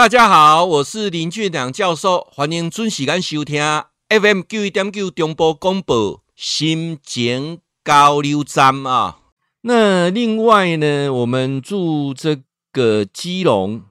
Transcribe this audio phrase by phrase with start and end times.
[0.00, 3.62] 大家好，我是林俊良教授，欢迎准时间收听
[4.08, 9.18] FM 九一点九中波广播心情交流站啊。
[9.60, 12.38] 那另外呢，我们祝这
[12.72, 13.82] 个基隆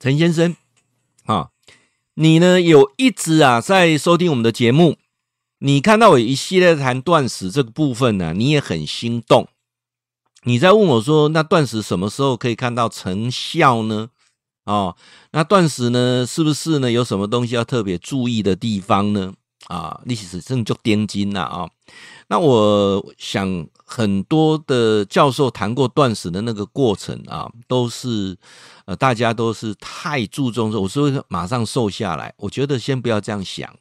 [0.00, 0.56] 陈先生
[1.26, 1.50] 啊，
[2.14, 4.96] 你呢有一直啊在收听我们的节目，
[5.60, 9.46] 你看到我一系列谈断食这个部分呢、啊，你也很心动。
[10.42, 14.08] 你在问我说，那断食什么时候可以看到成效呢？
[14.64, 14.96] 哦，
[15.32, 16.90] 那断食呢，是不是呢？
[16.90, 19.32] 有什么东西要特别注意的地方呢？
[19.66, 21.68] 啊，历史正就颠金了啊。
[22.28, 28.36] 那我想很多的教授谈过断食的那个过程啊，都是
[28.86, 32.34] 呃，大家都是太注重说，我说马上瘦下来。
[32.36, 33.72] 我觉得先不要这样想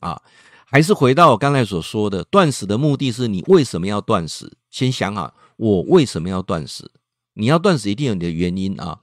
[0.00, 0.20] 啊，
[0.64, 4.50] 还是回到我刚才所说的，断食的目的是你为什么要断食？
[4.70, 6.90] 先想好，我为什么要断食？
[7.34, 9.00] 你要断食一定有你的原因啊。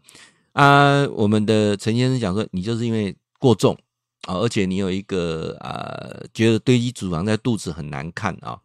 [0.55, 3.77] 啊，我们的陈先生讲说，你就是因为过重
[4.21, 5.75] 啊，而且你有一个啊，
[6.33, 8.57] 觉得堆积脂肪在肚子很难看啊。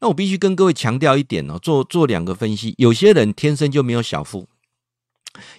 [0.00, 2.74] 那我必须跟各位强调一点哦，做做两个分析。
[2.76, 4.48] 有些人天生就没有小腹，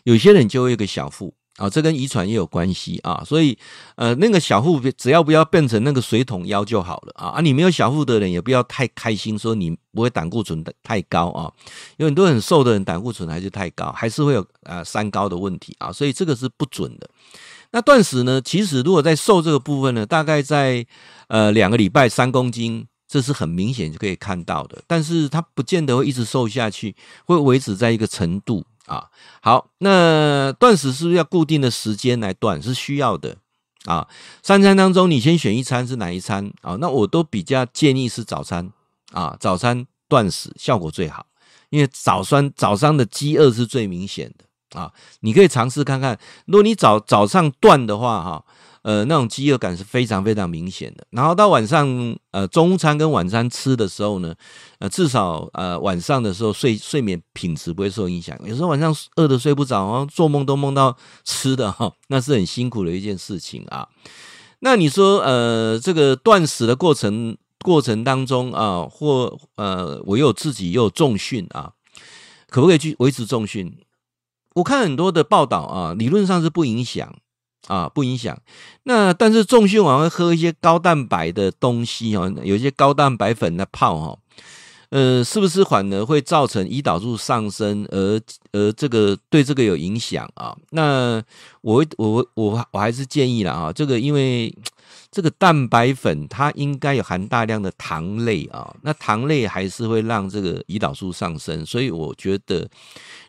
[0.04, 1.34] 有些人就会有个小腹。
[1.60, 3.58] 啊，这跟遗传也有关系啊，所以
[3.96, 7.28] 呃，那个小腹只要不要变成那个水桶腰就好了啊。
[7.28, 11.52] 啊，你没有小腹的人也不要太开心，说你不会胆固醇的太高啊。
[11.98, 15.92] 有很多很瘦的人胆固醇还是太高，还是会有呃三高的问题啊。
[15.92, 17.10] 所以这个是不准的。
[17.72, 20.86] 那断食呢，其实如果在瘦这个部分呢，大概在
[21.28, 24.82] 呃两个礼拜三公斤，这是很明显就可以看到的。
[24.88, 28.64] 但是它不见得会一直瘦下去，会维持在一个程度。
[28.90, 29.08] 啊，
[29.42, 32.60] 好，那断食是不是要固定的时间来断？
[32.62, 33.38] 是需要的
[33.86, 34.08] 啊。
[34.42, 36.76] 三餐当中，你先选一餐是哪一餐啊？
[36.82, 38.72] 那我都比较建议是早餐
[39.12, 41.28] 啊，早餐断食效果最好，
[41.70, 44.92] 因为早餐早上的饥饿是最明显的啊。
[45.20, 48.46] 你可以尝试看看，如果你早早上断的话，哈。
[48.82, 51.06] 呃，那种饥饿感是非常非常明显的。
[51.12, 54.34] 然后到晚上，呃，中餐跟晚餐吃的时候呢，
[54.80, 58.38] 呃，至少呃晚上的时候睡睡眠品质不会受影响。
[58.46, 63.88] 有时候晚上饿的睡不着，然后做梦都梦到吃的哈，那是很辛苦的一件事情啊。
[64.60, 71.74] 那你说，呃，这个断食的过程过程当中啊，或呃，我又自己又有重训啊，
[72.50, 73.78] 可不可以去维持重训？
[74.56, 77.16] 我看很多的报道啊，理论上是不影响。
[77.68, 78.38] 啊，不影响。
[78.84, 84.18] 那但是重训完会喝一些高蛋白的东西哦，有一些高蛋白粉的泡哈，
[84.90, 88.20] 呃，是不是反而会造成胰岛素上升，而
[88.54, 90.56] 而这个对这个有影响啊？
[90.72, 91.22] 那
[91.62, 94.52] 我我我我还是建议了啊，这个因为
[95.12, 102.68] 这个蛋白粉它应该有含大量的糖类啊，那糖类还是会让这个胰岛素上升，所以我觉得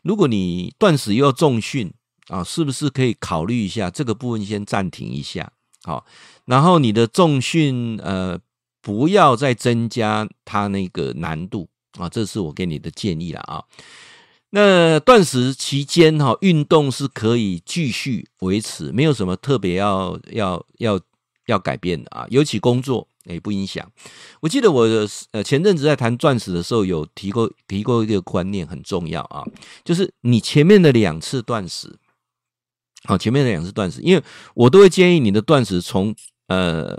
[0.03, 1.93] 如果你断食又要重训。
[2.31, 5.53] 啊，是不是可以考虑一下这个部分先暂停一下？
[5.83, 6.07] 好，
[6.45, 8.39] 然后你的重训呃，
[8.81, 11.69] 不要再增加它那个难度
[11.99, 13.65] 啊，这是我给你的建议了啊。
[14.51, 21.01] 那断食期间哈，运动是可以继续维持，没有什么特别要要要
[21.47, 22.27] 要改变的啊。
[22.31, 23.91] 尤其工作也不影响。
[24.41, 24.87] 我记得我
[25.33, 29.43] 呃前阵子在谈断食的时候，有提过提过一个观念很重要啊，
[29.85, 31.99] 就是你前面的两次断食。
[33.05, 34.23] 好，前面的两次断食，因为
[34.55, 36.15] 我都会建议你的断食从
[36.49, 36.95] 呃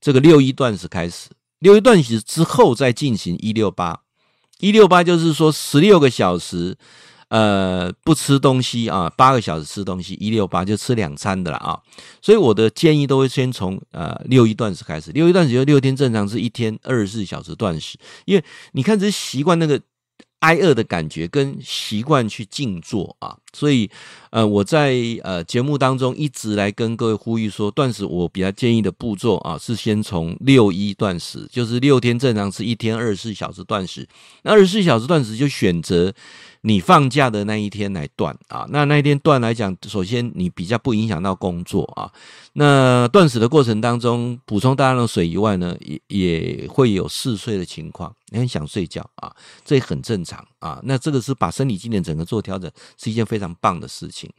[0.00, 1.28] 这个六一断食开始，
[1.60, 4.00] 六一断食之后再进行一六八，
[4.58, 6.76] 一六八就是说十六个小时
[7.28, 11.80] 呃不吃东西啊，八个小时吃东西，一六八就吃两餐的了啊。
[12.20, 19.80] 所以我的建议都会先从呃六一断食开始，六一断食就六天正常是一天二十四小时断食，因为你看这习惯那个。
[20.44, 23.90] 挨饿的感觉跟习惯去静坐啊，所以
[24.28, 34.06] 呃，我在呃节目当中一直来跟各位呼吁说，断食我比较建议的步骤啊，是先从六一断食，就是六天正常是一天二十四小时断食，
[34.42, 36.12] 那二十四小时断食就选择。
[36.66, 42.10] 你放假的那一天来断啊，那那一天断来讲，首先你比较不影响到工作啊。
[42.54, 49.30] 那断食的过程当中，补充大量的水以外呢，也也会有嗜睡的情况，你很想睡觉啊，
[49.62, 50.80] 这也很正常啊。
[50.84, 54.30] 那这个是把生理机能整个做调整，是一件非常棒的事情。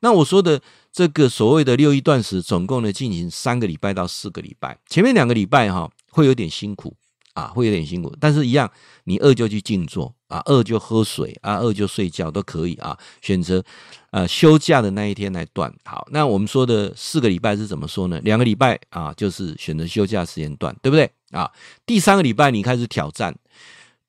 [0.00, 0.60] 那我说的
[0.92, 6.96] 这个所谓的六一断食，总共呢进行三个礼拜到四个礼拜，前面两个礼拜哈会有点辛苦。
[7.38, 8.68] 啊，会有点辛苦，但是一样，
[9.04, 12.98] 你饿就去静坐啊，饿就喝水啊，饿就睡觉都可以啊。
[13.22, 13.64] 选择
[14.10, 15.72] 呃休假的那一天来断。
[15.84, 18.20] 好，那我们说的四个礼拜是怎么说呢？
[18.24, 21.48] 两个礼拜啊，就是选择休假时间断，对不对啊？
[21.86, 23.32] 第三个礼拜你开始挑战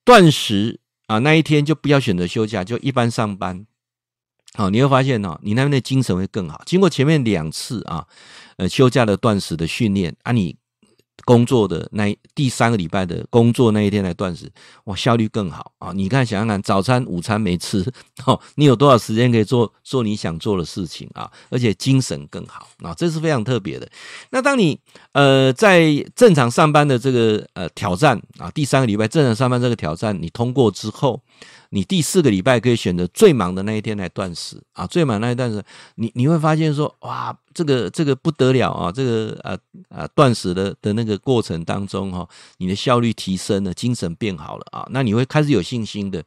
[0.04, 3.64] 断食啊，那一天就不要选择休假，就一般上班
[4.54, 6.60] 好，你会发现哦，你那边的精神会更好。
[6.66, 8.04] 经过前面两次啊，
[8.56, 10.56] 呃，休假的断食的训练啊，你。
[11.24, 14.50] 工作的那第三个礼拜的工作那一天来断食，
[14.84, 15.92] 哇，效率更好啊！
[15.92, 17.84] 你看，想想看，早餐、午餐没吃，
[18.26, 21.30] 哦，你有多少时间可以做做你想做的事情啊？
[21.50, 23.88] 而且精神更好啊，这是非常特别的。
[24.30, 24.78] 那当你
[25.12, 31.22] 呃在正常上班的这个呃挑战啊，第三个礼拜正常上班这个挑战你通过之后。
[31.70, 35.62] 你第四个礼拜可以选择最忙的那一天来断食啊，最忙那一段时，
[35.94, 39.56] 你你会发现说，哇，这个这个不得了啊，这个呃
[39.88, 42.28] 呃断食的的那个过程当中哈，
[42.58, 46.22] 你的效率提升了，精神变好了啊，那你会开始有信心的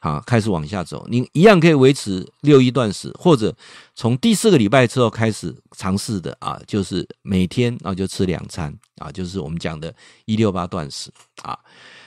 [0.00, 3.54] 啊，开始往下走，你一样可以维持六一断食，或者
[3.94, 9.94] 从第四个礼拜之后开始尝试的啊，就是每天啊就吃两餐啊，就是我们讲的
[10.26, 11.10] 一六八断食
[11.42, 11.58] 啊。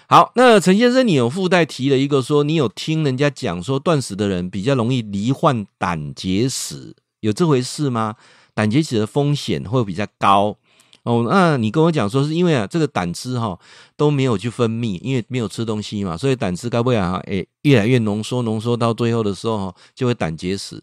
[0.08, 8.14] 好，那陈先生，你有附带提了一个说，你有听人家讲说，断食的人比较容易罹患胆结石，有这回事吗？
[8.54, 10.56] 胆结石的风险会比较高
[11.02, 11.26] 哦。
[11.28, 13.58] 那你跟我讲说，是因为啊，这个胆汁哈
[13.98, 20.80] 都没有去分泌，因为没有吃东西嘛，所以胆汁该不会啊，诶，越来越浓缩，浓缩到最后的时候，就会胆结石。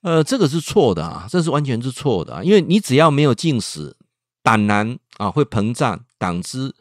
[0.00, 3.94] 呃，这个是错的啊，这是完全是错的啊，因为你只要没有进食，
[4.42, 6.74] 胆囊啊会膨胀，胆汁。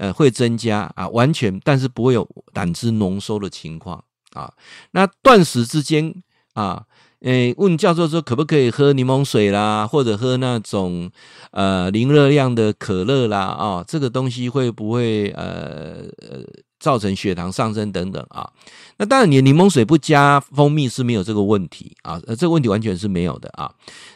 [0.00, 4.02] 呃，会增加啊，完全，但是不会有胆汁浓缩的情况
[4.32, 4.50] 啊。
[4.92, 6.14] 那断食之间
[6.54, 6.86] 啊，
[7.20, 11.10] 诶，问教授说可不可以喝柠檬水啦，或者喝那种
[11.50, 13.84] 呃零热量的可乐啦啊？
[13.86, 16.38] 这个东西会不会呃呃
[16.78, 18.50] 造成血糖上升等等啊？
[18.96, 23.70] 那当然，你柠檬水不加蜂蜜是没有这个问题啊，呃，这个问题完全是没有的啊。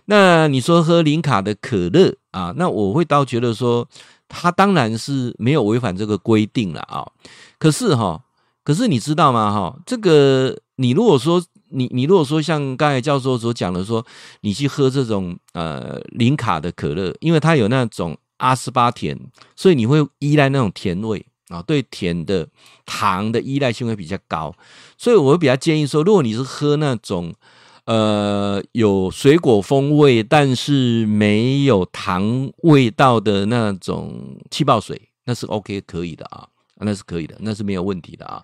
[0.07, 3.87] 那你说喝零卡的可乐啊，那我会倒觉得说。
[4.35, 7.07] 他当然是没有违反这个规定了啊，
[7.59, 8.23] 可是哈，
[8.65, 9.53] 可是你知道吗？
[9.53, 14.05] 哈，这个你如果说你你如果说像刚才教授所讲的说，
[14.41, 19.19] 你去喝这种呃零卡的可乐，因为它有那种阿斯巴甜，
[19.55, 22.49] 所以你会依赖那种甜味啊，对甜的
[22.85, 24.55] 糖的依赖性会比较高，
[24.99, 27.33] 所以我会比较建议说，如果你是喝那种。
[27.87, 38.43] 呃，有水果风味，但是没有糖味道的那种气泡水，那是 OK 可以的啊，那是可以的，那是没有问题的啊。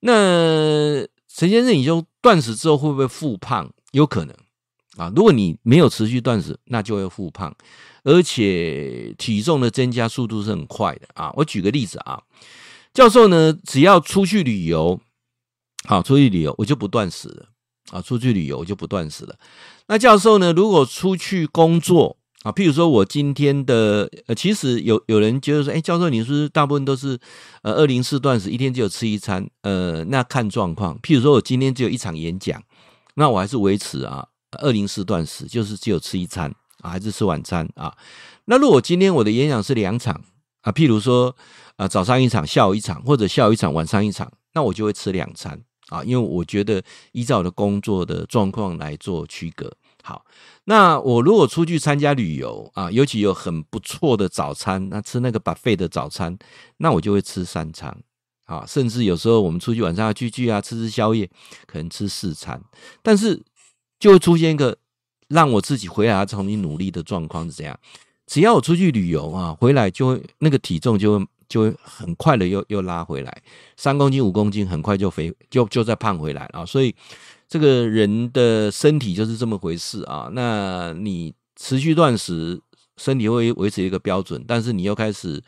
[0.00, 3.68] 那陈先生，你就断食之后会不会复胖？
[3.90, 4.36] 有可能
[4.96, 5.12] 啊。
[5.16, 7.52] 如果你没有持续断食，那就会复胖，
[8.04, 11.32] 而且体重的增加速度是很快的啊。
[11.34, 12.22] 我举个例子啊，
[12.94, 15.00] 教授呢，只要出去旅游，
[15.84, 17.48] 好，出去旅游，我就不断食了。
[17.90, 19.34] 啊，出去旅游就不断食了。
[19.86, 20.52] 那教授呢？
[20.52, 27.18] 如果出去工作啊，譬如说我今天的呃，其实有有人觉得说，哎，教授你是不是大部分都是
[27.62, 29.48] 呃二零四断食，一天只有吃一餐？
[29.62, 30.98] 呃，那看状况。
[31.00, 32.62] 譬如说我今天只有一场演讲，
[33.14, 37.92] 那我还是维持啊二零四断食，就是只有吃一餐啊，还是吃晚餐啊。
[38.44, 40.22] 那如果今天我的演讲是两场
[40.60, 41.34] 啊，譬如说
[41.76, 45.60] 啊早上一场，下午一场，或者下午一场，晚上一场，那我就会吃两餐。
[45.88, 46.82] 啊，因为我觉得
[47.12, 49.74] 依照我的工作的状况来做区隔。
[50.02, 50.24] 好，
[50.64, 56.38] 那我如果出去参加旅游啊，尤其有很不错的早餐，那吃那个 buffet 的早餐，
[56.78, 57.96] 那我就会吃三餐。
[58.44, 61.28] 啊，甚至有时候我们出去晚上要聚聚啊，吃吃宵夜，
[61.66, 62.58] 可能吃四餐。
[63.02, 63.42] 但是
[63.98, 64.76] 就会出现一个
[65.28, 67.78] 让我自己回来重新努力的状况是这样：
[68.26, 71.26] 只要我出去旅游啊，回来就会那个体重就会。
[71.48, 73.42] 就很快的又又拉回来，
[73.76, 76.94] 三公斤五公斤很快就肥就就再胖回来啊，所以
[77.48, 80.28] 这个人的身体就是这么回事啊。
[80.32, 82.60] 那你持续断食，
[82.98, 85.42] 身体会维持一个标准，但是你又开始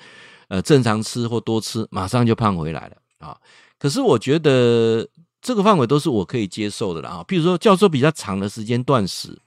[0.49, 3.37] 呃正常吃或多吃，马上就胖回来了啊。
[3.79, 5.07] 可是我觉得
[5.43, 7.25] 这个范围都是我可以接受的了啊。
[7.29, 9.39] 譬如说，教授比较长的时间断食，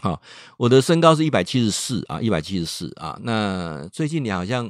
[0.00, 0.20] 好，
[0.56, 3.16] 我的身高是一百七十四啊，一百七十四啊。
[3.22, 4.68] 那最近你好像。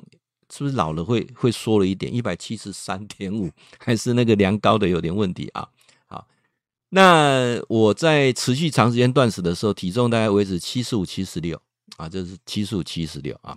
[0.55, 2.15] 是不是老了会会缩了一点？
[2.15, 5.67] 一百七十三点五，还是那个量高的有点问题啊？
[6.07, 6.29] 好，
[6.91, 11.59] 那我在持续长时间断食的时候，体重大概维持七十五、七十六
[11.97, 13.57] 啊，就是七十五、七十六啊。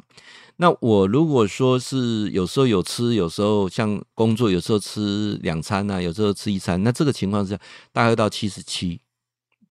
[0.55, 7.59] 那我如果说是有时候有吃，有时候像工作，有时候吃两餐啊，有时候吃一餐，那这个情况下
[7.91, 9.01] 大概到七十七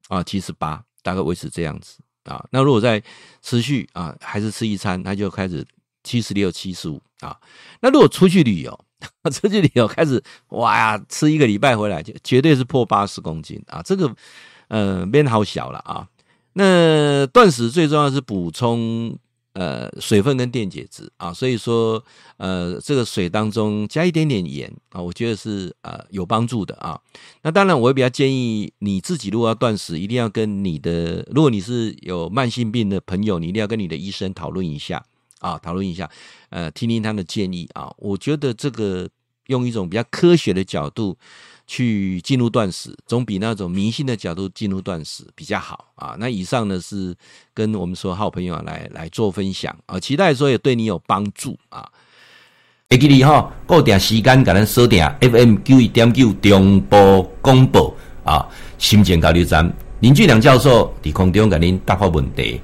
[0.09, 2.47] 啊、七十八，大概维持这样子啊。
[2.51, 3.03] 那如果在
[3.41, 5.67] 持续啊，还是吃一餐，那就开始。
[6.05, 7.37] 七十六、七十五啊，
[7.81, 8.79] 那如果出去旅游，
[9.33, 14.15] 出去旅游开始哇呀，吃一个礼拜回来就绝对是破八十公斤啊，这个
[14.69, 16.07] 呃变好小了啊。
[16.53, 19.19] 那断食最重要是补充
[19.55, 22.05] 呃水分跟电解质啊，所以说
[22.37, 27.01] 呃这个水当中加一点点盐啊，我觉得是呃有帮助的啊。
[27.43, 35.05] 那当然，我也比较建议你自己如果要断食，一定要跟你的如果你是有慢性病的朋友，你一定要跟你的医生讨论一下
[35.45, 36.11] 啊，讨论一下，
[36.49, 37.93] 呃，听听他的建议啊。
[37.99, 39.09] 我觉得这个
[39.49, 41.17] 用一种比较科学的角度。
[41.67, 46.15] 去进入断食，总比那种迷信的角度进入断食比较好啊。
[46.19, 47.17] 那以上呢是
[47.55, 51.91] 跟我们说好朋友来来做分享啊，期待说也对你有帮助啊。
[52.91, 58.47] 会记得哈，固定时间给咱锁定 FM 九一点九中波广播啊，
[58.77, 62.61] 心情交流站林俊良教授伫空中给您答复问题。